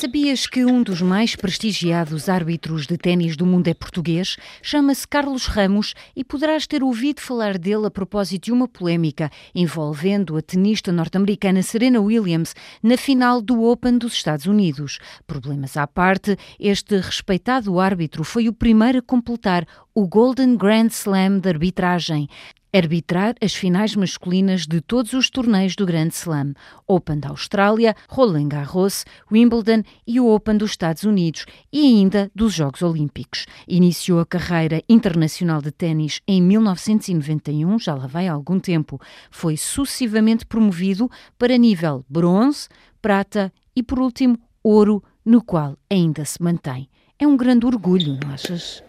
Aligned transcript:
Sabias 0.00 0.46
que 0.46 0.64
um 0.64 0.82
dos 0.82 1.02
mais 1.02 1.36
prestigiados 1.36 2.30
árbitros 2.30 2.86
de 2.86 2.96
ténis 2.96 3.36
do 3.36 3.44
mundo 3.44 3.68
é 3.68 3.74
português? 3.74 4.38
Chama-se 4.62 5.06
Carlos 5.06 5.44
Ramos 5.44 5.92
e 6.16 6.24
poderás 6.24 6.66
ter 6.66 6.82
ouvido 6.82 7.20
falar 7.20 7.58
dele 7.58 7.86
a 7.86 7.90
propósito 7.90 8.44
de 8.44 8.52
uma 8.52 8.66
polémica 8.66 9.30
envolvendo 9.54 10.38
a 10.38 10.40
tenista 10.40 10.90
norte-americana 10.90 11.62
Serena 11.62 12.00
Williams 12.00 12.54
na 12.82 12.96
final 12.96 13.42
do 13.42 13.62
Open 13.62 13.98
dos 13.98 14.14
Estados 14.14 14.46
Unidos. 14.46 14.98
Problemas 15.26 15.76
à 15.76 15.86
parte, 15.86 16.34
este 16.58 16.96
respeitado 16.96 17.78
árbitro 17.78 18.24
foi 18.24 18.48
o 18.48 18.54
primeiro 18.54 19.00
a 19.00 19.02
completar 19.02 19.66
o 19.94 20.08
Golden 20.08 20.56
Grand 20.56 20.86
Slam 20.86 21.40
de 21.40 21.50
arbitragem 21.50 22.26
arbitrar 22.72 23.34
as 23.40 23.54
finais 23.54 23.94
masculinas 23.96 24.66
de 24.66 24.80
todos 24.80 25.12
os 25.12 25.28
torneios 25.28 25.74
do 25.74 25.84
Grand 25.84 26.08
Slam, 26.08 26.54
Open 26.86 27.18
da 27.18 27.30
Austrália, 27.30 27.94
Roland 28.08 28.48
Garros, 28.48 29.04
Wimbledon 29.30 29.82
e 30.06 30.20
o 30.20 30.28
Open 30.28 30.56
dos 30.56 30.70
Estados 30.70 31.04
Unidos 31.04 31.46
e 31.72 31.80
ainda 31.80 32.30
dos 32.34 32.54
Jogos 32.54 32.82
Olímpicos. 32.82 33.46
Iniciou 33.66 34.20
a 34.20 34.26
carreira 34.26 34.82
internacional 34.88 35.60
de 35.60 35.70
ténis 35.70 36.20
em 36.26 36.40
1991, 36.42 37.78
já 37.78 37.94
lá 37.94 38.06
vai 38.06 38.28
há 38.28 38.32
algum 38.32 38.60
tempo. 38.60 39.00
Foi 39.30 39.56
sucessivamente 39.56 40.46
promovido 40.46 41.10
para 41.38 41.56
nível 41.56 42.04
bronze, 42.08 42.68
prata 43.02 43.52
e, 43.74 43.82
por 43.82 43.98
último, 43.98 44.38
ouro, 44.62 45.02
no 45.24 45.42
qual 45.42 45.76
ainda 45.90 46.24
se 46.24 46.42
mantém. 46.42 46.88
É 47.18 47.26
um 47.26 47.36
grande 47.36 47.66
orgulho, 47.66 48.18
não 48.22 48.32
achas? 48.32 48.82